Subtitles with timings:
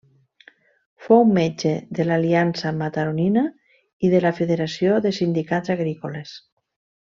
[1.07, 3.45] Fou metge de l'Aliança Mataronina
[4.07, 6.35] i de la Federació de Sindicats Agrícoles.